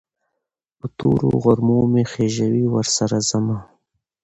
[0.77, 3.57] په تورو غرو مې خېژوي، ورسره ځمه